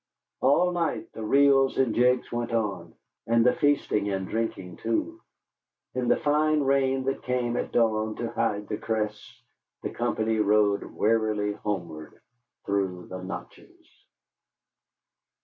[0.39, 2.95] All night the reels and jigs went on,
[3.27, 5.21] and the feasting and drinking too.
[5.93, 9.43] In the fine rain that came at dawn to hide the crests,
[9.83, 12.19] the company rode wearily homeward
[12.65, 14.03] through the notches.